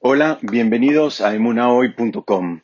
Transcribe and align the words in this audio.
Hola, 0.00 0.38
bienvenidos 0.42 1.20
a 1.20 1.34
emunahoy.com. 1.34 2.60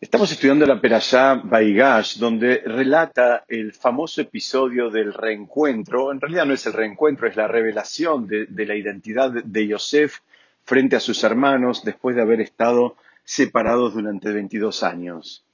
Estamos 0.00 0.30
estudiando 0.30 0.64
la 0.64 0.80
Perashá 0.80 1.34
Baigash, 1.34 2.18
donde 2.18 2.62
relata 2.64 3.44
el 3.48 3.72
famoso 3.72 4.20
episodio 4.20 4.90
del 4.90 5.12
reencuentro. 5.12 6.12
En 6.12 6.20
realidad 6.20 6.46
no 6.46 6.54
es 6.54 6.64
el 6.66 6.72
reencuentro, 6.72 7.26
es 7.26 7.36
la 7.36 7.48
revelación 7.48 8.26
de, 8.26 8.46
la 8.64 8.76
identidad 8.76 9.32
de 9.32 9.66
Yosef 9.66 10.20
frente 10.64 10.96
a 10.96 11.00
sus 11.00 11.22
hermanos 11.24 11.84
después 11.84 12.14
de 12.16 12.22
haber 12.22 12.40
estado 12.40 12.96
separados 13.24 13.94
durante 13.94 14.32
22 14.32 14.82
años. 14.84 15.44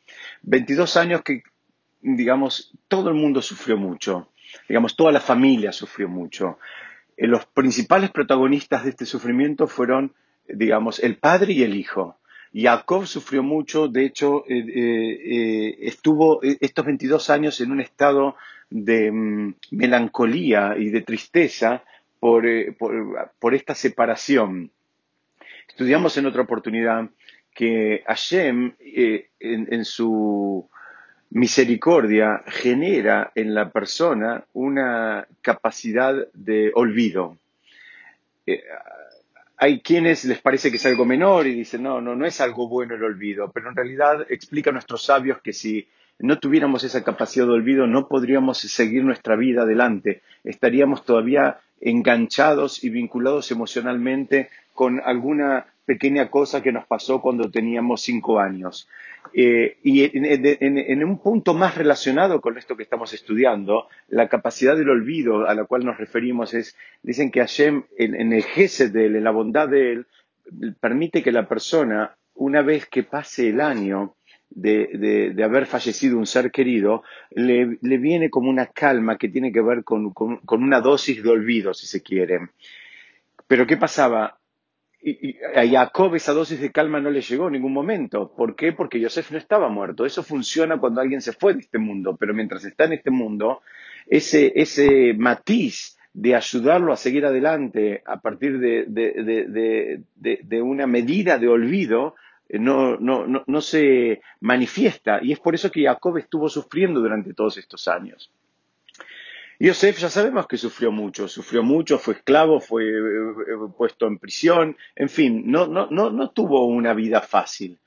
22 0.43 0.97
años 0.99 1.23
que, 1.23 1.43
digamos, 2.03 2.73
todo 2.87 3.09
el 3.09 3.15
mundo 3.15 3.41
sufrió 3.41 3.77
mucho. 3.77 4.29
Digamos, 4.69 4.95
toda 4.95 5.11
la 5.11 5.21
familia 5.21 5.73
sufrió 5.73 6.09
mucho. 6.09 6.59
Eh, 7.17 7.27
Los 7.27 7.47
principales 7.47 8.11
protagonistas 8.11 8.85
de 8.85 8.91
este 8.91 9.07
sufrimiento 9.07 9.67
fueron 9.67 10.13
digamos, 10.49 10.99
el 11.01 11.17
padre 11.17 11.53
y 11.53 11.63
el 11.63 11.75
hijo. 11.75 12.19
Jacob 12.55 13.07
sufrió 13.07 13.43
mucho, 13.43 13.89
de 13.89 14.05
hecho, 14.05 14.45
eh, 14.49 14.59
eh, 14.59 15.21
eh, 15.25 15.77
estuvo 15.81 16.41
estos 16.43 16.85
22 16.85 17.29
años 17.31 17.61
en 17.61 17.73
un 17.73 17.81
estado 17.81 18.37
de 18.71 19.11
mm, 19.11 19.55
melancolía 19.73 20.75
y 20.79 20.91
de 20.91 21.01
tristeza 21.03 21.83
por, 22.21 22.45
por- 23.41 23.55
esta 23.55 23.75
separación. 23.75 24.71
Estudiamos 25.69 26.17
en 26.17 26.27
otra 26.27 26.43
oportunidad 26.43 27.09
que 27.53 28.03
Hashem, 28.07 28.75
en 28.81 29.85
su 29.85 30.69
misericordia, 31.31 32.43
genera 32.47 33.33
en 33.35 33.55
la 33.55 33.71
persona 33.71 34.45
una 34.53 35.27
capacidad 35.43 36.15
de 36.33 36.71
olvido. 36.75 37.37
Hay 39.65 39.81
quienes 39.81 40.27
les 40.27 40.43
parece 40.43 40.71
que 40.71 40.77
es 40.77 40.85
algo 40.85 41.07
menor 41.07 41.47
y 41.47 41.55
dicen, 41.55 41.85
no, 41.85 41.99
no, 41.99 42.15
no 42.15 42.27
es 42.27 42.39
algo 42.43 42.69
bueno 42.69 42.97
el 42.97 43.03
olvido, 43.03 43.51
pero 43.51 43.71
en 43.71 43.75
realidad 43.75 44.27
explica 44.29 44.69
a 44.69 44.75
nuestros 44.75 45.03
sabios 45.07 45.41
que 45.41 45.55
si 45.55 45.89
no 46.19 46.39
tuviéramos 46.39 46.85
esa 46.85 47.03
capacidad 47.03 47.47
de 47.47 47.53
olvido, 47.53 47.87
no 47.87 48.07
podríamos 48.07 48.59
seguir 48.59 49.03
nuestra 49.05 49.37
vida 49.37 49.63
adelante. 49.63 50.21
Estaríamos 50.45 51.07
todavía 51.07 51.61
enganchados 51.81 52.85
y 52.85 52.91
vinculados 52.91 53.51
emocionalmente 53.53 54.51
con 54.75 55.01
alguna 55.03 55.65
pequeña 55.85 56.31
cosa 56.31 56.63
que 56.63 56.73
nos 56.73 56.87
pasó 56.87 57.21
cuando 57.21 57.51
teníamos 57.51 58.03
cinco 58.03 58.39
años. 58.41 58.89
Eh, 59.33 59.79
y 59.83 60.05
en, 60.05 61.05
un 61.05 61.19
punto 61.19 61.55
más 61.55 61.77
relacionado 61.77 62.41
con 62.41 62.57
esto 62.59 62.77
que 62.77 62.83
estamos 62.83 63.13
estudiando, 63.13 63.89
la 64.09 64.29
capacidad 64.29 64.77
del 64.77 64.91
olvido 64.91 65.49
a 65.49 65.55
la 65.55 65.65
cual 65.65 65.85
nos 65.85 65.99
referimos 65.99 66.55
es 66.55 66.77
Dicen 67.03 67.31
que 67.31 67.41
Hashem, 67.41 67.85
en, 67.99 68.33
el 68.33 68.43
gesed 68.43 68.93
de 68.93 69.07
él, 69.07 69.17
en 69.17 69.25
la 69.25 69.31
bondad 69.31 69.69
de 69.69 69.93
él, 69.93 70.07
permite 70.81 71.23
que 71.23 71.33
la 71.33 71.49
persona, 71.49 72.17
una 72.35 72.63
vez 72.63 72.87
que 72.87 73.03
pase 73.03 73.49
el 73.49 73.61
año 73.61 74.15
de, 74.51 75.33
de- 75.35 75.45
haber 75.45 75.67
fallecido 75.67 76.17
un 76.19 76.27
ser 76.27 76.51
querido, 76.51 77.03
le, 77.31 77.79
le 77.81 77.99
viene 77.99 78.31
como 78.31 78.51
una 78.51 78.67
calma 78.67 79.19
que 79.19 79.29
tiene 79.29 79.53
que 79.53 79.61
ver 79.63 79.85
con- 79.85 80.13
con 80.13 80.63
una 80.63 80.81
dosis 80.81 81.23
de 81.23 81.31
olvido, 81.31 81.75
si 81.75 81.87
se 81.87 82.03
quiere. 82.03 82.41
Pero 83.47 83.67
¿qué 83.67 83.77
pasaba? 83.77 84.39
Y, 85.07 85.37
a 85.55 85.67
Jacob 85.69 86.15
esa 86.15 86.33
dosis 86.33 86.61
de 86.61 86.73
calma 86.73 86.99
no 87.01 87.11
le 87.11 87.21
llegó 87.21 87.49
en 87.49 87.53
ningún 87.55 87.73
momento. 87.75 88.33
¿Por 88.35 88.57
qué? 88.57 88.73
Porque 88.73 88.99
Yosef 89.01 89.31
no 89.33 89.39
estaba 89.39 89.69
muerto. 89.69 90.07
Eso 90.07 90.23
funciona 90.23 90.79
cuando 90.79 91.01
alguien 91.03 91.21
se 91.21 91.33
fue 91.33 91.53
de 91.55 91.61
este 91.61 91.79
mundo, 91.79 92.17
pero 92.17 92.33
mientras 92.33 92.65
está 92.65 92.85
en 92.85 92.95
este 92.95 93.11
mundo, 93.11 93.61
ese, 94.07 94.53
ese 94.57 95.13
matiz 95.15 95.99
de 96.15 96.35
ayudarlo 96.35 96.93
a 96.93 96.97
seguir 96.97 97.27
adelante 97.27 98.03
a 98.07 98.21
partir 98.21 98.59
de- 98.59 98.85
de- 98.89 100.01
de- 100.17 100.41
de 100.43 100.63
una 100.63 100.87
medida 100.87 101.39
de 101.39 101.49
olvido, 101.49 102.15
eh, 102.49 102.59
no, 102.59 102.97
no, 102.97 103.27
no, 103.27 103.43
no 103.47 103.61
se 103.61 104.21
manifiesta. 104.41 105.19
Y 105.23 105.33
es 105.33 105.41
por 105.41 105.55
eso 105.55 105.71
que 105.71 105.83
Jacob 105.85 106.17
estuvo 106.19 106.49
sufriendo 106.49 107.01
durante 107.01 107.35
todos 107.35 107.59
estos 107.59 107.89
años. 107.89 108.31
Yosef 109.59 109.99
ya 109.99 110.11
sabemos 110.11 110.47
que 110.47 110.57
sufrió 110.57 110.91
mucho, 110.91 111.29
sufrió 111.29 111.63
mucho, 111.63 111.99
fue 111.99 112.15
esclavo, 112.15 112.61
fue 112.61 112.85
eh, 112.85 112.91
eh, 112.91 113.73
puesto 113.77 114.07
en 114.07 114.19
prisión, 114.19 114.77
en 114.97 115.09
fin, 115.09 115.45
no, 115.47 115.67
no, 115.67 115.89
no, 115.91 116.11
no 116.11 116.31
tuvo 116.31 116.67
una 116.67 116.93
vida 116.93 117.21
fácil. 117.21 117.79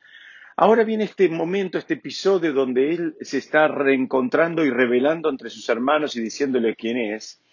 Ahora 0.55 0.83
viene 0.83 1.03
este 1.03 1.29
momento, 1.29 1.77
este 1.77 1.95
episodio 1.95 2.53
donde 2.53 2.93
él 2.93 3.15
se 3.21 3.37
está 3.37 3.67
reencontrando 3.67 4.65
y 4.65 4.71
revelando 4.71 5.29
entre 5.29 5.49
sus 5.49 5.67
hermanos 5.69 6.15
y 6.15 6.21
diciéndole 6.21 6.75
quién 6.75 6.97
es. 6.97 7.43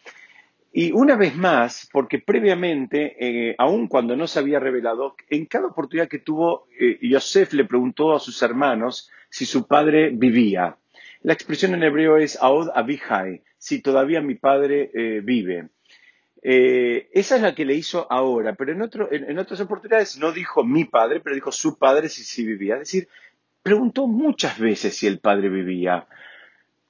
Y 0.73 0.91
una 0.93 1.15
vez 1.15 1.37
más, 1.37 1.89
porque 1.93 2.19
previamente, 2.19 3.17
eh, 3.21 3.55
aun 3.59 3.89
cuando 3.89 4.17
no 4.17 4.27
se 4.27 4.39
había 4.39 4.59
revelado, 4.59 5.17
en 5.29 5.47
cada 5.47 5.67
oportunidad 5.67 6.09
que 6.09 6.19
tuvo, 6.19 6.67
Yosef 7.03 7.53
le 7.53 7.65
preguntó 7.65 8.15
a 8.15 8.21
sus 8.21 8.43
hermanos 8.43 9.11
si 9.29 9.45
su 9.45 9.67
padre 9.67 10.11
vivía. 10.11 10.79
La 11.21 11.33
expresión 11.33 11.75
en 11.75 11.83
hebreo 11.83 12.17
es 12.17 12.39
Aod 12.41 12.71
Abihai, 12.75 13.43
si 13.65 13.81
todavía 13.81 14.21
mi 14.21 14.35
padre 14.35 14.91
eh, 14.93 15.21
vive. 15.25 15.71
Eh, 16.43 17.09
esa 17.15 17.37
es 17.37 17.43
la 17.43 17.55
que 17.55 17.65
le 17.65 17.75
hizo 17.75 18.07
ahora, 18.13 18.55
pero 18.55 18.73
en, 18.73 18.83
en- 19.31 19.39
otras 19.39 19.61
oportunidades 19.63 20.19
no 20.19 20.33
dijo 20.33 20.63
mi 20.65 20.85
padre, 20.85 21.21
pero 21.21 21.35
dijo 21.35 21.51
su 21.51 21.79
padre 21.79 22.11
si, 22.11 22.25
si 22.25 22.45
vivía. 22.45 22.75
Es 22.75 22.81
decir, 22.81 23.09
preguntó 23.63 24.07
muchas 24.07 24.59
veces 24.59 24.95
si 24.95 25.07
el 25.07 25.19
padre 25.19 25.49
vivía. 25.49 26.07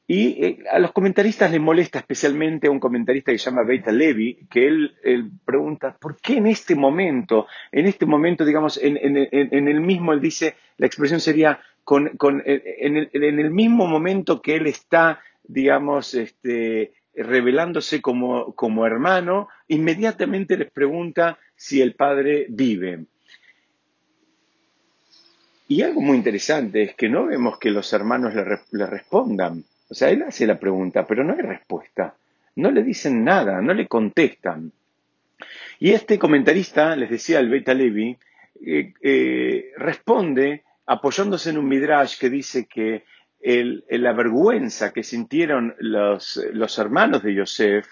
Y 0.08 0.44
eh, 0.44 0.64
a 0.72 0.80
los 0.80 0.90
comentaristas 0.90 1.52
les 1.52 1.60
molesta 1.60 2.00
especialmente 2.00 2.66
a 2.66 2.72
un 2.72 2.80
comentarista 2.80 3.30
que 3.30 3.38
se 3.38 3.48
llama 3.50 3.62
Beta 3.62 3.92
Levi, 3.92 4.48
que 4.50 4.66
él, 4.66 4.96
pregunta, 5.44 5.96
¿por 6.00 6.16
qué 6.20 6.38
en 6.38 6.48
este 6.48 6.74
momento, 6.74 7.46
en 7.70 7.86
este 7.86 8.04
momento, 8.04 8.44
digamos, 8.44 8.80
en, 8.82 8.96
el 9.68 9.80
mismo, 9.80 10.12
él 10.12 10.20
dice, 10.20 10.56
la 10.78 10.86
expresión 10.86 11.20
sería, 11.20 11.60
con, 11.84 12.08
con- 12.16 12.42
en 12.44 12.96
el 13.38 13.50
mismo 13.52 13.86
momento 13.86 14.42
que 14.42 14.56
él 14.56 14.66
está, 14.66 15.20
digamos, 15.44 16.14
este, 16.14 16.92
revelándose 17.14 18.00
como, 18.00 18.54
como 18.54 18.86
hermano, 18.86 19.48
inmediatamente 19.68 20.56
les 20.56 20.70
pregunta 20.70 21.38
si 21.54 21.80
el 21.80 21.94
padre 21.94 22.46
vive. 22.48 23.04
Y 25.68 25.82
algo 25.82 26.00
muy 26.00 26.16
interesante 26.16 26.82
es 26.82 26.94
que 26.94 27.08
no 27.08 27.26
vemos 27.26 27.58
que 27.58 27.70
los 27.70 27.92
hermanos 27.92 28.34
le, 28.34 28.44
le 28.72 28.86
respondan. 28.86 29.64
O 29.88 29.94
sea, 29.94 30.10
él 30.10 30.22
hace 30.22 30.46
la 30.46 30.58
pregunta, 30.58 31.06
pero 31.06 31.24
no 31.24 31.32
hay 31.32 31.40
respuesta. 31.40 32.14
No 32.56 32.70
le 32.70 32.82
dicen 32.82 33.24
nada, 33.24 33.60
no 33.60 33.72
le 33.72 33.86
contestan. 33.86 34.72
Y 35.78 35.92
este 35.92 36.18
comentarista, 36.18 36.94
les 36.96 37.10
decía 37.10 37.40
el 37.40 37.48
Beta 37.48 37.74
Levi, 37.74 38.16
eh, 38.64 38.92
eh, 39.02 39.72
responde 39.76 40.62
apoyándose 40.86 41.50
en 41.50 41.58
un 41.58 41.68
midrash 41.68 42.18
que 42.18 42.30
dice 42.30 42.66
que 42.66 43.04
la 43.44 44.12
vergüenza 44.12 44.92
que 44.92 45.02
sintieron 45.02 45.74
los, 45.78 46.38
hermanos 46.78 47.22
de 47.22 47.34
Yosef 47.34 47.86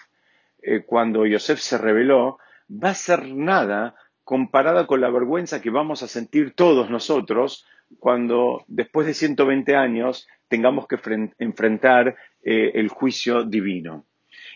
eh, 0.61 0.83
cuando 0.83 1.25
Yosef 1.27 1.59
se 1.59 1.77
reveló 1.77 2.39
va 2.71 2.89
a 2.89 2.95
ser 2.95 3.27
nada 3.27 3.95
comparada 4.23 4.87
con 4.87 4.99
la 5.01 5.11
vergüenza 5.11 5.61
que 5.61 5.69
vamos 5.69 6.01
a 6.01 6.07
sentir 6.07 6.53
todos 6.55 6.89
nosotros 6.89 7.67
cuando 7.99 8.63
después 8.67 9.05
de 9.05 9.13
120 9.13 9.75
años 9.75 10.27
tengamos 10.47 10.87
que 10.87 10.97
fren- 10.97 11.33
enfrentar 11.37 12.15
eh, 12.41 12.71
el 12.73 12.87
juicio 12.87 13.43
divino. 13.43 14.05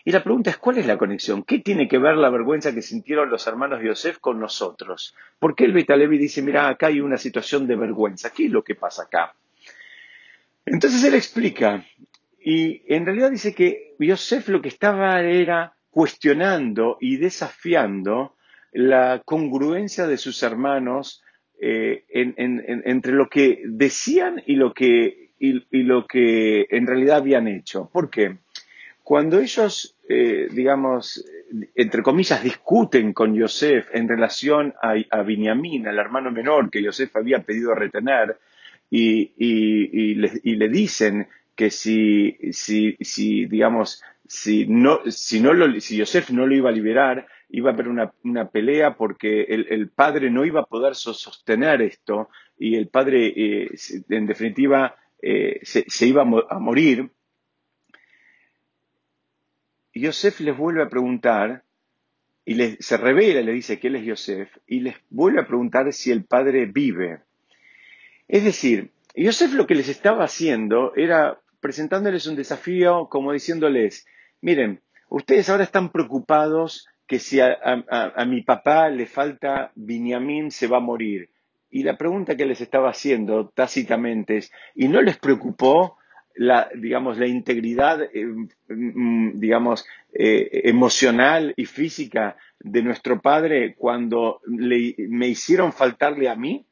Y 0.04 0.10
la 0.10 0.24
pregunta 0.24 0.50
es, 0.50 0.56
¿cuál 0.56 0.78
es 0.78 0.86
la 0.86 0.96
conexión? 0.98 1.42
¿Qué 1.44 1.58
tiene 1.60 1.86
que 1.86 1.98
ver 1.98 2.16
la 2.16 2.30
vergüenza 2.30 2.74
que 2.74 2.82
sintieron 2.82 3.30
los 3.30 3.46
hermanos 3.46 3.80
de 3.80 3.86
Yosef 3.88 4.18
con 4.18 4.40
nosotros? 4.40 5.14
¿Por 5.38 5.54
qué 5.54 5.64
el 5.66 5.72
Betalevi 5.72 6.18
dice, 6.18 6.42
mira, 6.42 6.68
acá 6.68 6.86
hay 6.88 7.00
una 7.00 7.18
situación 7.18 7.66
de 7.66 7.76
vergüenza? 7.76 8.30
¿Qué 8.30 8.46
es 8.46 8.50
lo 8.50 8.64
que 8.64 8.74
pasa 8.74 9.04
acá? 9.04 9.34
Entonces 10.70 11.02
él 11.04 11.14
explica, 11.14 11.84
y 12.40 12.82
en 12.92 13.04
realidad 13.06 13.30
dice 13.30 13.54
que 13.54 13.94
Yosef 13.98 14.48
lo 14.48 14.60
que 14.62 14.68
estaba 14.68 15.20
era 15.22 15.74
cuestionando 15.90 16.96
y 17.00 17.16
desafiando 17.16 18.34
la 18.72 19.22
congruencia 19.24 20.06
de 20.06 20.16
sus 20.18 20.42
hermanos 20.42 21.22
eh, 21.60 22.04
en- 22.10 22.34
en- 22.36 22.62
en- 22.68 22.82
entre 22.84 23.12
lo 23.12 23.28
que 23.28 23.62
decían 23.64 24.42
y 24.46 24.54
lo 24.56 24.72
que, 24.74 25.30
y 25.40 25.82
lo 25.82 26.06
que 26.06 26.66
en 26.70 26.86
realidad 26.86 27.16
habían 27.18 27.48
hecho. 27.48 27.88
¿Por 27.92 28.10
qué? 28.10 28.36
Cuando 29.02 29.40
ellos, 29.40 29.96
eh, 30.08 30.48
digamos, 30.52 31.24
entre 31.74 32.02
comillas, 32.02 32.42
discuten 32.44 33.12
con 33.12 33.34
Yosef 33.34 33.88
en 33.92 34.06
relación 34.06 34.74
a, 34.82 34.94
a 35.10 35.22
Binyamin, 35.22 35.88
al 35.88 35.98
hermano 35.98 36.30
menor 36.30 36.70
que 36.70 36.82
Yosef 36.82 37.16
había 37.16 37.40
pedido 37.42 37.74
retener, 37.74 38.36
y, 38.90 39.32
y- 39.36 40.10
y 40.12 40.14
le, 40.14 40.32
y 40.42 40.56
le 40.56 40.68
dicen 40.68 41.28
que 41.54 41.70
si, 41.70 42.36
si, 42.52 42.96
si 43.00 43.46
digamos, 43.46 44.02
si, 44.26 44.66
no, 44.66 45.00
si, 45.10 45.40
no 45.40 45.52
lo, 45.52 45.80
si 45.80 45.96
Yosef 45.96 46.30
no 46.30 46.46
lo 46.46 46.54
iba 46.54 46.70
a 46.70 46.72
liberar, 46.72 47.26
iba 47.50 47.70
a 47.70 47.74
haber 47.74 47.88
una, 47.88 48.12
una 48.24 48.48
pelea 48.50 48.96
porque 48.96 49.42
el, 49.42 49.66
el 49.70 49.90
padre 49.90 50.30
no 50.30 50.44
iba 50.44 50.60
a 50.60 50.66
poder 50.66 50.94
so- 50.94 51.14
sostener 51.14 51.82
esto 51.82 52.28
y 52.58 52.76
el 52.76 52.88
padre, 52.88 53.32
eh, 53.36 53.70
en 54.10 54.26
definitiva, 54.26 54.96
eh, 55.22 55.60
se, 55.62 55.84
se 55.88 56.06
iba 56.06 56.22
a 56.22 56.24
mo- 56.24 56.44
a 56.48 56.58
morir. 56.58 57.10
Yosef 60.02 60.40
les 60.40 60.56
vuelve 60.56 60.82
a 60.82 60.88
preguntar 60.88 61.62
y 62.44 62.54
se 62.82 62.96
revela, 62.98 63.42
le 63.42 63.52
dice 63.52 63.78
que 63.80 63.88
él 63.88 63.96
es 63.96 64.04
Yosef, 64.06 64.56
y 64.66 64.80
les 64.80 64.96
vuelve 65.10 65.40
a 65.40 65.46
preguntar 65.46 65.92
si 65.92 66.10
el 66.12 66.24
padre 66.24 66.66
vive. 66.66 67.22
Es 68.28 68.44
decir, 68.44 68.90
Yosef 69.14 69.54
lo 69.54 69.66
que 69.66 69.74
les 69.74 69.88
estaba 69.88 70.24
haciendo 70.24 70.92
era 70.94 71.40
presentándoles 71.60 72.26
un 72.26 72.36
desafío 72.36 73.08
como 73.08 73.32
diciéndoles, 73.32 74.06
miren, 74.42 74.80
ustedes 75.08 75.48
ahora 75.48 75.64
están 75.64 75.90
preocupados 75.90 76.86
que 77.06 77.18
si 77.18 77.40
a, 77.40 77.56
mi 78.26 78.42
papá 78.42 78.90
le 78.90 79.06
falta 79.06 79.72
Binyamin 79.74 80.50
se 80.50 80.66
va 80.66 80.76
a 80.76 80.80
morir. 80.80 81.30
Y 81.70 81.82
la 81.82 81.96
pregunta 81.96 82.36
que 82.36 82.44
les 82.44 82.60
estaba 82.60 82.90
haciendo 82.90 83.48
tácitamente 83.48 84.36
es, 84.36 84.52
¿y 84.74 84.88
no 84.88 85.00
les 85.00 85.16
preocupó 85.16 85.96
la, 86.34 86.68
digamos, 86.76 87.18
la 87.18 87.26
integridad, 87.26 88.02
eh, 88.02 88.26
mm, 88.68 89.40
digamos, 89.40 89.86
eh, 90.12 90.60
emocional 90.64 91.54
y 91.56 91.64
física 91.64 92.36
de 92.60 92.82
nuestro 92.82 93.20
padre 93.20 93.74
cuando 93.74 94.40
me 94.46 95.28
hicieron 95.28 95.72
faltarle 95.72 96.28
a 96.28 96.36
mí? 96.36 96.66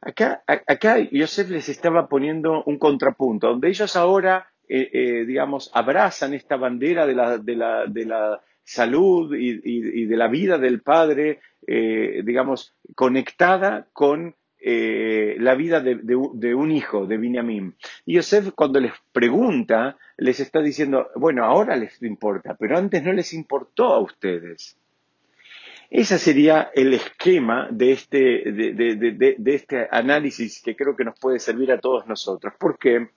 Acá, 0.00 0.42
acá 0.46 0.98
Yosef 0.98 1.50
les 1.50 1.68
estaba 1.68 2.08
poniendo 2.08 2.62
un 2.64 2.78
contrapunto, 2.78 3.48
donde 3.48 3.68
ellos 3.68 3.96
ahora, 3.96 4.48
eh, 4.68 5.24
digamos, 5.26 5.70
abrazan 5.74 6.34
esta 6.34 6.56
bandera 6.56 7.06
de 7.06 7.14
la, 7.14 7.38
de 7.38 7.56
la, 7.56 7.86
de 7.86 8.04
la 8.04 8.40
salud 8.66 9.34
y, 9.34 10.06
de 10.06 10.16
la 10.16 10.28
vida 10.28 10.58
del 10.58 10.82
padre, 10.82 11.40
eh, 11.66 12.22
digamos, 12.24 12.74
conectada 12.94 13.86
con 13.92 14.34
eh, 14.58 15.36
la 15.38 15.54
vida 15.54 15.80
de, 15.80 16.54
un 16.54 16.72
hijo, 16.72 17.06
de 17.06 17.16
Binyamin. 17.16 17.76
Y 18.04 18.14
Yosef 18.14 18.50
cuando 18.54 18.80
les 18.80 18.92
pregunta, 19.12 19.96
les 20.16 20.40
está 20.40 20.60
diciendo, 20.60 21.08
bueno, 21.14 21.44
ahora 21.44 21.76
les 21.76 22.02
importa, 22.02 22.56
pero 22.58 22.76
antes 22.76 23.02
no 23.04 23.12
les 23.12 23.32
importó 23.32 23.94
a 23.94 24.00
ustedes. 24.00 24.76
Ese 25.90 26.18
sería 26.18 26.70
el 26.74 26.94
esquema 26.94 27.68
de 27.70 27.92
este, 27.92 28.18
de 28.18 29.54
este 29.54 29.88
análisis 29.90 30.60
que 30.62 30.74
creo 30.74 30.96
que 30.96 31.04
nos 31.04 31.18
puede 31.18 31.38
servir 31.38 31.70
a 31.72 31.78
todos 31.78 32.06
nosotros. 32.06 32.54
¿Por 32.58 32.78
qué? 32.78 33.08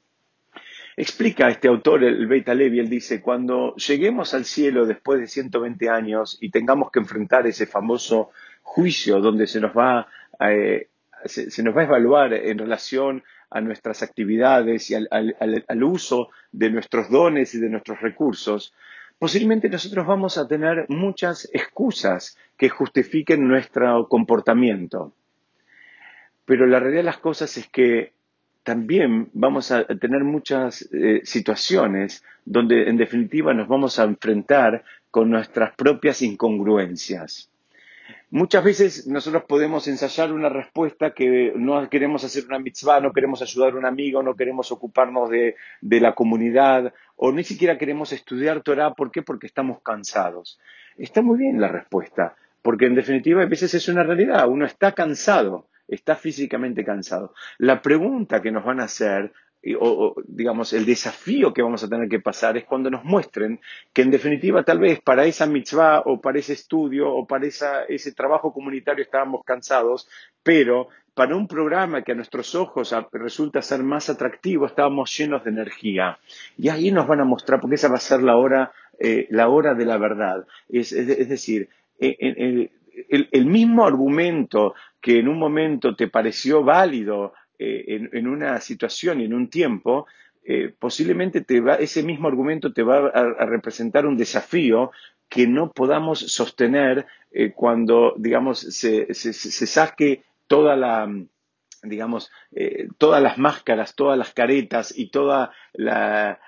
Explica 1.00 1.48
este 1.48 1.70
autor, 1.70 2.04
el 2.04 2.28
Beit 2.28 2.50
Alevi, 2.50 2.78
él 2.80 2.90
dice, 2.90 3.22
cuando 3.22 3.74
lleguemos 3.76 4.34
al 4.34 4.44
cielo 4.44 4.86
después 4.86 5.22
de 5.22 5.28
120 5.28 5.90
años 5.90 6.38
y 6.42 6.52
tengamos 6.52 6.92
que 6.92 7.00
enfrentar 7.00 7.48
ese 7.48 7.66
famoso 7.66 8.32
juicio 8.64 9.22
donde 9.22 9.48
se 9.48 9.62
nos 9.62 9.72
va, 9.72 10.10
eh, 10.42 10.90
se, 11.24 11.64
nos 11.64 11.74
va 11.74 11.84
a 11.84 11.86
evaluar 11.86 12.34
en 12.34 12.58
relación 12.58 13.24
a 13.50 13.62
nuestras 13.62 14.04
actividades 14.04 14.92
y 14.92 14.96
al, 14.96 15.08
al 15.10 15.84
uso 15.86 16.32
de 16.52 16.70
nuestros 16.70 17.10
dones 17.10 17.56
y 17.56 17.60
de 17.62 17.70
nuestros 17.70 18.02
recursos, 18.02 18.74
posiblemente 19.20 19.70
nosotros 19.70 20.08
vamos 20.08 20.38
a 20.38 20.48
tener 20.48 20.86
muchas 20.88 21.50
excusas 21.54 22.38
que 22.58 22.70
justifiquen 22.70 23.48
nuestro 23.48 24.08
comportamiento. 24.08 25.14
Pero 26.46 26.66
la 26.66 26.80
realidad 26.80 27.02
de 27.02 27.06
las 27.06 27.20
cosas 27.20 27.56
es 27.58 27.68
que 27.68 28.14
también 28.64 29.30
vamos 29.34 29.72
a 29.72 29.86
tener 29.86 30.24
muchas 30.24 30.90
eh, 30.94 31.22
situaciones 31.24 32.24
donde 32.46 32.90
en 32.90 32.98
definitiva 32.98 33.54
nos 33.54 33.68
vamos 33.68 34.00
a 34.00 34.04
enfrentar 34.04 34.84
con 35.12 35.30
nuestras 35.30 35.76
propias 35.76 36.22
incongruencias. 36.22 37.50
Muchas 38.32 38.64
veces 38.64 39.08
nosotros 39.08 39.44
podemos 39.48 39.88
ensayar 39.88 40.32
una 40.32 40.50
respuesta 40.50 41.14
que 41.14 41.54
no 41.56 41.90
queremos 41.90 42.24
hacer 42.24 42.46
una 42.46 42.60
mitzvah, 42.60 43.00
no 43.00 43.12
queremos 43.12 43.42
ayudar 43.42 43.74
a 43.74 43.78
un 43.78 43.86
amigo, 43.86 44.22
no 44.22 44.36
queremos 44.36 44.72
ocuparnos 44.72 45.30
de, 45.30 45.56
la 45.82 46.14
comunidad 46.14 46.94
o 47.16 47.32
ni 47.32 47.44
siquiera 47.44 47.78
queremos 47.78 48.12
estudiar 48.14 48.62
Torah. 48.62 48.94
¿Por 48.94 49.12
qué? 49.12 49.22
Porque 49.22 49.48
estamos 49.48 49.82
cansados. 49.82 50.60
Está 50.98 51.22
muy 51.22 51.38
bien 51.38 51.60
la 51.60 51.70
respuesta, 51.70 52.36
porque 52.62 52.86
en 52.86 52.96
definitiva 52.96 53.42
a 53.42 53.46
veces 53.46 53.74
es 53.74 53.88
una 53.88 54.04
realidad, 54.04 54.48
uno 54.48 54.66
está 54.66 54.92
cansado 54.92 55.68
está 55.90 56.16
físicamente 56.16 56.86
cansado. 56.86 57.34
La 57.58 57.82
pregunta 57.82 58.42
que 58.42 58.52
nos 58.52 58.64
van 58.64 58.80
a 58.80 58.84
hacer, 58.84 59.34
o, 59.80 60.16
digamos, 60.26 60.74
el 60.74 60.86
desafío 60.86 61.54
que 61.54 61.62
vamos 61.62 61.84
a 61.84 61.90
tener 61.90 62.08
que 62.08 62.20
pasar 62.20 62.58
es 62.58 62.66
cuando 62.66 62.90
nos 62.90 63.04
muestren 63.04 63.60
que 63.94 64.02
en 64.02 64.12
definitiva 64.12 64.64
tal 64.64 64.80
vez 64.80 65.02
para 65.02 65.26
esa 65.26 65.46
mitzvah 65.46 66.04
o 66.06 66.22
para 66.22 66.40
ese 66.40 66.54
estudio 66.54 67.12
o 67.12 67.28
para 67.28 67.46
ese 67.46 68.12
trabajo 68.14 68.54
comunitario 68.54 69.04
estábamos 69.04 69.44
cansados, 69.44 70.08
pero 70.44 70.88
para 71.20 71.36
un 71.36 71.50
programa 71.50 72.02
que 72.02 72.14
a 72.14 72.16
nuestros 72.16 72.56
ojos 72.56 72.96
resulta 73.12 73.62
ser 73.62 73.84
más 73.84 74.10
atractivo 74.10 74.66
estábamos 74.66 75.18
llenos 75.18 75.44
de 75.44 75.50
energía. 75.50 76.18
Y 76.58 76.70
ahí 76.70 76.92
nos 76.92 77.08
van 77.08 77.20
a 77.20 77.26
mostrar, 77.26 77.60
porque 77.60 77.76
esa 77.76 77.90
va 77.90 77.98
a 77.98 78.00
ser 78.00 78.24
la 78.24 78.38
hora, 78.38 78.72
eh, 78.98 79.28
la 79.30 79.50
hora 79.50 79.74
de 79.74 79.84
la 79.84 79.98
verdad. 79.98 80.46
Es, 80.70 80.92
decir, 80.92 81.68
el, 82.00 83.46
mismo 83.46 83.86
argumento 83.86 84.76
que 85.02 85.20
en 85.20 85.28
un 85.28 85.38
momento 85.38 85.94
te 85.94 86.08
pareció 86.08 86.64
válido 86.64 87.34
eh, 87.62 88.08
en, 88.14 88.26
una 88.26 88.62
situación 88.62 89.20
y 89.20 89.26
en 89.26 89.34
un 89.34 89.50
tiempo, 89.50 90.08
eh, 90.46 90.74
posiblemente 90.80 91.46
ese 91.80 92.04
mismo 92.04 92.30
argumento 92.30 92.72
te 92.72 92.84
va 92.84 93.10
a, 93.10 93.46
representar 93.46 94.06
un 94.06 94.16
desafío 94.16 94.92
que 95.28 95.46
no 95.46 95.74
podamos 95.74 96.20
sostener 96.20 97.06
eh, 97.32 97.52
cuando, 97.52 98.14
digamos, 98.18 98.62
se, 98.62 99.14
saque 99.14 100.24
toda 100.48 100.78
la, 100.78 101.14
digamos, 101.84 102.32
todas 102.98 103.22
las 103.22 103.38
máscaras, 103.38 103.94
todas 103.94 104.18
las 104.18 104.34
caretas 104.34 104.98
y 104.98 105.10
toda 105.10 105.52
la, 105.74 106.40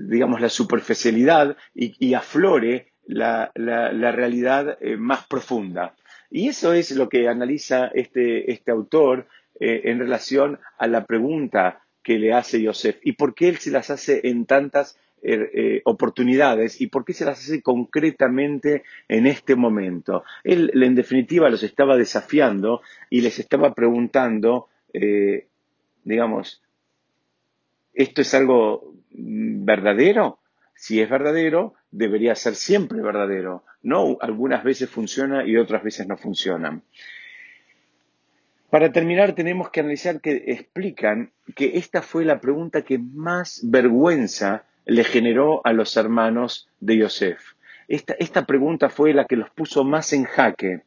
digamos, 0.00 0.40
la 0.40 0.48
superficialidad 0.48 1.56
y, 1.74 2.12
aflore 2.14 2.88
la, 3.06 3.52
realidad 3.54 4.78
más 4.98 5.28
profunda. 5.28 5.94
Y 6.28 6.48
eso 6.48 6.72
es 6.72 6.90
lo 6.90 7.08
que 7.08 7.28
analiza 7.28 7.86
este, 7.94 8.50
este 8.50 8.72
autor 8.72 9.28
eh, 9.60 9.82
en 9.90 9.98
relación 9.98 10.58
a 10.78 10.86
la 10.86 11.04
pregunta 11.04 11.82
que 12.02 12.18
le 12.18 12.32
hace 12.32 12.62
Yosef 12.62 12.98
y 13.02 13.12
por 13.12 13.34
qué 13.34 13.50
él 13.50 13.58
se 13.58 13.70
las 13.70 13.90
hace 13.90 14.22
en 14.24 14.46
tantas 14.46 14.98
eh, 15.22 15.50
eh, 15.52 15.82
oportunidades 15.84 16.80
y 16.80 16.86
por 16.86 17.04
qué 17.04 17.12
se 17.12 17.26
las 17.26 17.38
hace 17.38 17.60
concretamente 17.60 18.84
en 19.06 19.26
este 19.26 19.54
momento. 19.56 20.24
Él, 20.44 20.70
en 20.74 20.94
definitiva, 20.94 21.50
los 21.50 21.62
estaba 21.62 21.98
desafiando 21.98 22.80
y 23.10 23.20
les 23.20 23.38
estaba 23.38 23.74
preguntando, 23.74 24.68
digamos, 26.04 26.62
¿esto 27.92 28.22
es 28.22 28.32
algo 28.32 28.94
verdadero? 29.10 30.38
Si 30.74 31.02
es 31.02 31.10
verdadero, 31.10 31.74
debería 31.90 32.34
ser 32.34 32.54
siempre 32.54 33.02
verdadero. 33.02 33.64
No, 33.82 34.16
algunas 34.22 34.64
veces 34.64 34.88
funciona 34.88 35.44
y 35.46 35.58
otras 35.58 35.82
veces 35.82 36.06
no 36.08 36.16
funcionan. 36.16 36.82
Para 38.70 38.92
terminar, 38.92 39.34
tenemos 39.34 39.70
que 39.70 39.80
analizar 39.80 40.20
que 40.20 40.44
explican 40.46 41.32
que 41.56 41.78
esta 41.78 42.02
fue 42.02 42.24
la 42.24 42.40
pregunta 42.40 42.82
que 42.82 42.98
más 42.98 43.60
vergüenza 43.64 44.64
le 44.84 45.02
generó 45.02 45.60
a 45.64 45.72
los 45.72 45.96
hermanos 45.96 46.68
de 46.78 46.98
Yosef. 46.98 47.54
Esta, 47.88 48.46
pregunta 48.46 48.88
fue 48.88 49.12
la 49.12 49.24
que 49.24 49.34
los 49.34 49.50
puso 49.50 49.82
más 49.82 50.12
en 50.12 50.24
jaque. 50.24 50.82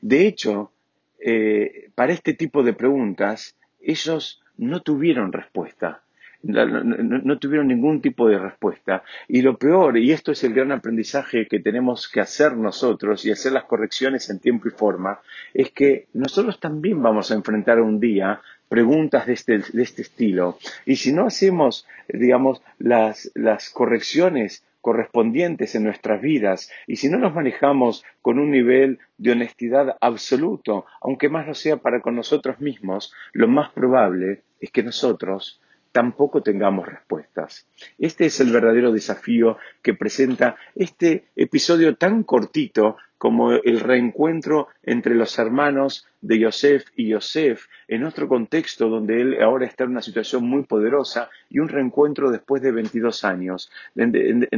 De 0.00 0.26
hecho, 0.26 0.72
eh, 1.18 1.90
para 1.94 2.14
este 2.14 2.32
tipo 2.32 2.62
de 2.62 2.72
preguntas, 2.72 3.56
ellos 3.78 4.40
no 4.56 4.80
tuvieron 4.80 5.32
respuesta 5.32 6.02
no, 6.42 7.38
tuvieron 7.38 7.68
ningún 7.68 8.00
tipo 8.00 8.28
de 8.28 8.38
respuesta. 8.38 9.02
Y 9.26 9.42
lo 9.42 9.58
peor, 9.58 9.98
y 9.98 10.12
esto 10.12 10.32
es 10.32 10.44
el 10.44 10.54
gran 10.54 10.72
aprendizaje 10.72 11.46
que 11.46 11.60
tenemos 11.60 12.08
que 12.08 12.20
hacer 12.20 12.56
nosotros 12.56 13.24
y 13.24 13.30
hacer 13.30 13.52
las 13.52 13.64
correcciones 13.64 14.30
en 14.30 14.38
tiempo 14.38 14.68
y 14.68 14.70
forma, 14.70 15.20
es 15.52 15.70
que 15.72 16.06
nosotros 16.14 16.60
también 16.60 17.02
vamos 17.02 17.30
a 17.30 17.34
enfrentar 17.34 17.80
un 17.80 18.00
día 18.00 18.40
preguntas 18.68 19.26
de 19.26 19.32
este, 19.32 19.58
de 19.58 19.82
este 19.82 20.02
estilo. 20.02 20.58
Y 20.84 20.96
si 20.96 21.12
no 21.12 21.26
hacemos, 21.26 21.86
digamos, 22.08 22.62
las, 22.78 23.30
las 23.34 23.70
correcciones 23.70 24.64
correspondientes 24.80 25.74
en 25.74 25.84
nuestras 25.84 26.22
vidas 26.22 26.70
y 26.86 26.96
si 26.96 27.08
no 27.08 27.18
nos 27.18 27.34
manejamos 27.34 28.04
con 28.22 28.38
un 28.38 28.50
nivel 28.50 29.00
de 29.18 29.32
honestidad 29.32 29.96
absoluto, 30.00 30.86
aunque 31.00 31.28
más 31.28 31.46
no 31.46 31.54
sea 31.54 31.78
para 31.78 32.00
con 32.00 32.14
nosotros 32.14 32.60
mismos, 32.60 33.12
lo 33.32 33.48
más 33.48 33.70
probable 33.72 34.42
es 34.60 34.70
que 34.70 34.82
nosotros 34.82 35.60
tampoco 35.98 36.42
tengamos 36.44 36.86
respuestas. 36.86 37.66
Este 37.98 38.26
es 38.26 38.38
el 38.38 38.52
verdadero 38.52 38.92
desafío 38.92 39.56
que 39.82 39.94
presenta 39.94 40.54
este 40.76 41.24
episodio 41.34 41.96
tan 41.96 42.22
cortito 42.22 42.98
como 43.18 43.50
el 43.50 43.80
reencuentro 43.80 44.68
entre 44.84 45.16
los 45.16 45.36
hermanos 45.40 46.06
de 46.20 46.38
Yosef 46.38 46.84
y 46.94 47.08
Yosef 47.08 47.66
en 47.88 48.04
otro 48.04 48.28
contexto 48.28 48.88
donde 48.88 49.20
él 49.20 49.42
ahora 49.42 49.66
está 49.66 49.82
en 49.82 49.90
una 49.90 50.02
situación 50.02 50.48
muy 50.48 50.62
poderosa 50.62 51.30
y 51.50 51.58
un 51.58 51.68
reencuentro 51.68 52.30
después 52.30 52.62
de 52.62 52.70
22 52.70 53.24
años. 53.24 53.68
En, 53.96 54.12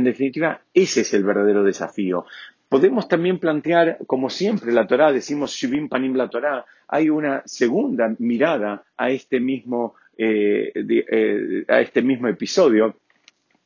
definitiva, 0.05 0.61
ese 0.75 1.01
es 1.01 1.15
el 1.15 1.25
verdadero 1.25 1.65
desafío. 1.65 2.27
Podemos 2.69 3.09
también 3.09 3.39
plantear, 3.39 3.97
como 4.07 4.29
siempre, 4.29 4.73
la 4.73 4.87
Torá, 4.87 5.11
decimos 5.11 5.53
Shivim 5.53 5.89
Panim 5.89 6.15
la 6.15 6.29
Torá, 6.29 6.67
hay 6.87 7.09
una 7.09 7.43
segunda 7.47 8.15
mirada 8.19 8.85
a 8.99 9.11
este 9.11 9.41
mismo 9.41 9.95
eh, 10.23 10.73
eh, 10.75 11.65
a 11.67 11.81
este 11.81 12.03
mismo 12.03 12.29
episodio. 12.29 12.95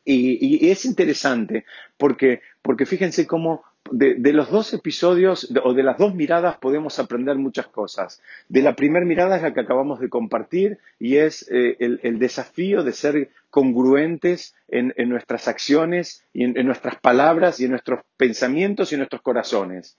Y, 0.05 0.71
es 0.71 0.85
interesante 0.85 1.65
porque, 1.97 2.43
porque 2.63 2.87
fíjense 2.87 3.27
cómo 3.27 3.65
de, 3.91 4.33
los 4.33 4.51
dos 4.51 4.73
episodios 4.73 5.51
o 5.65 5.75
de 5.75 5.83
las 5.83 5.99
dos 5.99 6.15
miradas 6.15 6.59
podemos 6.59 7.01
aprender 7.01 7.37
muchas 7.37 7.67
cosas. 7.67 8.23
De 8.49 8.63
la 8.63 8.77
primera 8.77 9.05
mirada 9.05 9.37
es 9.37 9.43
la 9.43 9.53
que 9.53 9.61
acabamos 9.61 9.99
de 9.99 10.09
compartir 10.09 10.79
y 11.01 11.17
es 11.17 11.51
eh, 11.51 11.77
el, 11.81 12.19
desafío 12.21 12.85
de 12.85 12.93
ser 12.93 13.31
congruentes 13.51 14.55
en, 14.69 14.93
nuestras 15.09 15.49
acciones 15.49 16.25
y 16.33 16.45
en, 16.45 16.67
nuestras 16.67 17.01
palabras 17.01 17.59
y 17.59 17.65
en 17.65 17.73
nuestros 17.73 18.01
pensamientos 18.17 18.93
y 18.93 18.95
en 18.95 19.01
nuestros 19.01 19.23
corazones. 19.23 19.97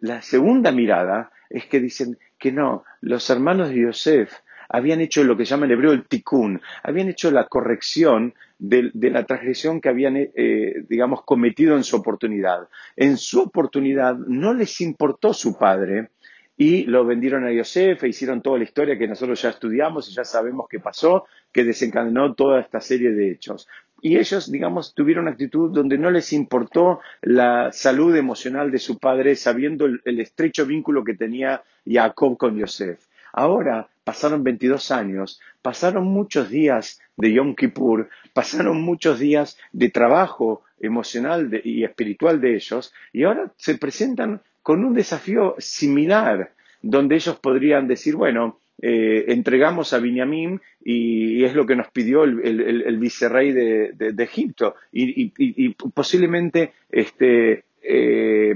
La 0.00 0.20
segunda 0.20 0.70
mirada 0.70 1.30
es 1.48 1.64
que 1.64 1.80
dicen 1.80 2.18
que 2.38 2.52
no, 2.52 2.84
los 3.00 3.30
hermanos 3.30 3.70
de 3.70 3.80
Yosef 3.80 4.34
habían 4.68 5.00
hecho 5.00 5.24
lo 5.24 5.36
que 5.36 5.44
llama 5.44 5.66
en 5.66 5.72
hebreo 5.72 5.92
el 5.92 6.06
tikkun, 6.06 6.60
habían 6.82 7.08
hecho 7.08 7.30
la 7.30 7.46
corrección 7.46 8.34
de, 8.58 8.90
la 8.94 9.24
transgresión 9.24 9.80
que 9.80 9.88
habían, 9.88 10.16
eh, 10.16 10.84
digamos, 10.88 11.22
cometido 11.24 11.76
en 11.76 11.84
su 11.84 11.96
oportunidad. 11.96 12.68
En 12.96 13.16
su 13.16 13.42
oportunidad 13.42 14.16
no 14.16 14.54
les 14.54 14.80
importó 14.80 15.32
su 15.34 15.56
padre 15.58 16.08
y 16.56 16.84
lo 16.84 17.04
vendieron 17.04 17.44
a 17.44 17.52
Yosef 17.52 18.04
e 18.04 18.08
hicieron 18.08 18.40
toda 18.40 18.58
la 18.58 18.64
historia 18.64 18.96
que 18.96 19.08
nosotros 19.08 19.40
ya 19.42 19.50
estudiamos 19.50 20.08
y 20.08 20.14
ya 20.14 20.24
sabemos 20.24 20.66
qué 20.70 20.78
pasó, 20.78 21.24
que 21.52 21.64
desencadenó 21.64 22.34
toda 22.34 22.60
esta 22.60 22.80
serie 22.80 23.10
de 23.10 23.32
hechos. 23.32 23.68
Y 24.00 24.18
ellos, 24.18 24.52
digamos, 24.52 24.94
tuvieron 24.94 25.24
una 25.24 25.32
actitud 25.32 25.72
donde 25.72 25.96
no 25.96 26.10
les 26.10 26.32
importó 26.32 27.00
la 27.22 27.72
salud 27.72 28.14
emocional 28.14 28.70
de 28.70 28.78
su 28.78 28.98
padre, 28.98 29.34
sabiendo 29.34 29.86
el, 29.86 30.00
el 30.04 30.20
estrecho 30.20 30.66
vínculo 30.66 31.02
que 31.02 31.14
tenía 31.14 31.62
Jacob 31.86 32.36
con 32.36 32.58
Yosef. 32.58 33.00
Ahora 33.36 33.88
pasaron 34.04 34.44
22 34.44 34.92
años, 34.92 35.40
pasaron 35.60 36.04
muchos 36.04 36.50
días 36.50 37.00
de 37.16 37.32
Yom 37.32 37.56
Kippur, 37.56 38.08
pasaron 38.32 38.80
muchos 38.80 39.18
días 39.18 39.58
de 39.72 39.90
trabajo 39.90 40.62
emocional 40.78 41.60
y 41.64 41.82
espiritual 41.82 42.40
de 42.40 42.54
ellos, 42.54 42.94
y 43.12 43.24
ahora 43.24 43.52
se 43.56 43.76
presentan 43.76 44.40
con 44.62 44.84
un 44.84 44.94
desafío 44.94 45.56
similar, 45.58 46.52
donde 46.80 47.16
ellos 47.16 47.36
podrían 47.36 47.88
decir, 47.88 48.14
bueno, 48.14 48.60
eh, 48.80 49.24
entregamos 49.28 49.92
a 49.92 49.98
Binyamin 49.98 50.60
y, 50.84 51.42
es 51.42 51.54
lo 51.54 51.66
que 51.66 51.74
nos 51.74 51.88
pidió 51.88 52.22
el, 52.22 52.98
vicerrey 52.98 53.50
de, 53.50 54.14
Egipto, 54.18 54.76
y, 54.92 55.70
posiblemente 55.92 56.72
este, 56.88 57.64
eh, 57.82 58.54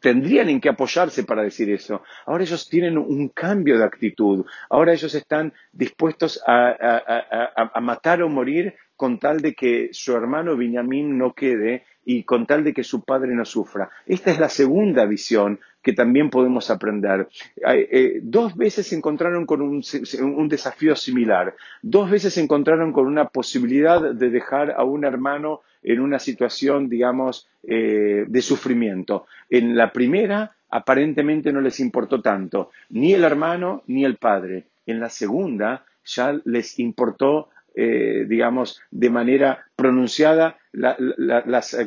tendrían 0.00 0.48
en 0.48 0.60
qué 0.60 0.68
apoyarse 0.68 1.24
para 1.24 1.42
decir 1.42 1.70
eso. 1.70 2.02
Ahora 2.24 2.44
ellos 2.44 2.68
tienen 2.68 2.96
un 2.98 3.28
cambio 3.28 3.78
de 3.78 3.84
actitud. 3.84 4.46
Ahora 4.70 4.92
ellos 4.92 5.14
están 5.14 5.52
dispuestos 5.72 6.42
a, 6.46 7.80
matar 7.80 8.22
o 8.22 8.28
morir 8.28 8.74
con 8.96 9.18
tal 9.18 9.40
de 9.40 9.54
que 9.54 9.90
su 9.92 10.16
hermano 10.16 10.56
Benjamín 10.56 11.18
no 11.18 11.34
quede 11.34 11.84
y 12.04 12.22
con 12.22 12.46
tal 12.46 12.64
de 12.64 12.72
que 12.72 12.84
su 12.84 13.04
padre 13.04 13.34
no 13.34 13.44
sufra. 13.44 13.90
Esta 14.06 14.30
es 14.30 14.38
la 14.38 14.48
segunda 14.48 15.04
visión 15.04 15.60
que 15.82 15.92
también 15.92 16.30
podemos 16.30 16.70
aprender. 16.70 17.28
Eh, 17.68 18.20
dos 18.22 18.56
veces 18.56 18.86
se 18.86 18.96
encontraron 18.96 19.44
con 19.44 19.60
un, 19.60 20.48
desafío 20.48 20.96
similar. 20.96 21.54
Dos 21.82 22.10
veces 22.10 22.34
se 22.34 22.40
encontraron 22.40 22.92
con 22.92 23.06
una 23.06 23.28
posibilidad 23.28 24.14
de 24.14 24.30
dejar 24.30 24.72
a 24.72 24.84
un 24.84 25.04
hermano 25.04 25.60
en 25.86 26.00
una 26.00 26.18
situación, 26.18 26.88
digamos, 26.88 27.48
eh, 27.62 28.24
de 28.26 28.42
sufrimiento. 28.42 29.26
En 29.48 29.76
la 29.76 29.92
primera, 29.92 30.56
aparentemente 30.68 31.52
no 31.52 31.60
les 31.60 31.78
importó 31.78 32.20
tanto, 32.20 32.70
ni 32.90 33.14
el 33.14 33.22
hermano 33.22 33.84
ni 33.86 34.04
el 34.04 34.16
padre. 34.16 34.66
En 34.84 34.98
la 34.98 35.08
segunda, 35.08 35.86
ya 36.04 36.38
les 36.44 36.80
importó, 36.80 37.50
eh, 37.76 38.26
digamos, 38.28 38.82
de 38.90 39.10
manera 39.10 39.64
pronunciada, 39.76 40.58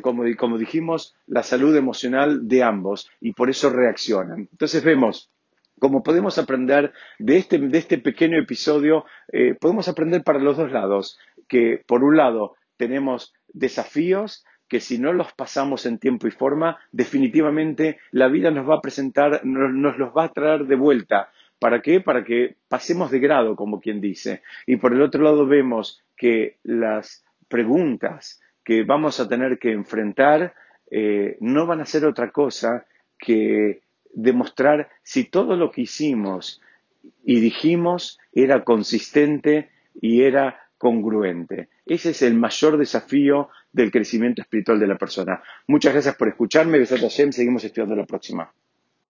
como, 0.00 0.24
como 0.38 0.56
dijimos, 0.56 1.14
la 1.26 1.42
salud 1.42 1.76
emocional 1.76 2.48
de 2.48 2.62
ambos 2.62 3.10
y 3.20 3.34
por 3.34 3.50
eso 3.50 3.68
reaccionan. 3.68 4.48
Entonces 4.50 4.82
vemos 4.82 5.30
como 5.78 6.02
podemos 6.02 6.36
aprender 6.36 6.92
de 7.18 7.38
este, 7.38 7.56
de 7.56 7.78
este 7.78 7.96
pequeño 7.96 8.38
episodio, 8.38 9.06
eh, 9.32 9.54
podemos 9.58 9.88
aprender 9.88 10.22
para 10.22 10.38
los 10.38 10.58
dos 10.58 10.70
lados, 10.70 11.18
que 11.48 11.82
por 11.86 12.04
un 12.04 12.18
lado 12.18 12.54
tenemos 12.76 13.34
desafíos 13.52 14.44
que 14.70 14.80
si 14.80 14.98
no 14.98 15.12
los 15.12 15.32
pasamos 15.32 15.84
en 15.84 15.98
tiempo 15.98 16.28
y 16.28 16.30
forma, 16.30 16.78
definitivamente 16.92 17.98
la 18.12 18.28
vida 18.28 18.52
nos 18.52 18.70
va 18.70 18.76
a 18.76 18.80
presentar, 18.80 19.44
nos, 19.44 19.98
los 19.98 20.16
va 20.16 20.24
a 20.24 20.32
traer 20.32 20.66
de 20.66 20.76
vuelta. 20.76 21.32
¿Para 21.58 21.82
qué? 21.82 22.00
Para 22.00 22.24
que 22.24 22.54
pasemos 22.68 23.10
de 23.10 23.18
grado, 23.18 23.56
como 23.56 23.80
quien 23.80 24.00
dice. 24.00 24.42
Y 24.66 24.76
por 24.76 24.92
el 24.92 25.02
otro 25.02 25.24
lado 25.24 25.44
vemos 25.44 26.00
que 26.16 26.58
las 26.62 27.24
preguntas 27.48 28.40
que 28.62 28.84
vamos 28.84 29.18
a 29.18 29.28
tener 29.28 29.58
que 29.58 29.72
enfrentar 29.72 30.54
eh, 30.88 31.36
no 31.40 31.66
van 31.66 31.80
a 31.80 31.86
ser 31.86 32.04
otra 32.04 32.30
cosa 32.30 32.86
que 33.18 33.82
demostrar 34.14 34.88
si 35.02 35.24
todo 35.24 35.56
lo 35.56 35.72
que 35.72 35.82
hicimos 35.82 36.60
y 37.24 37.40
dijimos 37.40 38.20
era 38.32 38.62
consistente 38.62 39.70
y 40.00 40.22
era 40.22 40.69
congruente. 40.80 41.68
Ese 41.84 42.10
es 42.10 42.22
el 42.22 42.34
mayor 42.34 42.78
desafío 42.78 43.50
del 43.70 43.90
crecimiento 43.90 44.40
espiritual 44.40 44.80
de 44.80 44.86
la 44.86 44.96
persona. 44.96 45.42
Muchas 45.66 45.92
gracias 45.92 46.16
por 46.16 46.28
escucharme. 46.28 46.78
Besat 46.78 47.00
Hashem. 47.00 47.32
Seguimos 47.32 47.62
estudiando 47.64 47.94
la 47.94 48.06
próxima. 48.06 48.50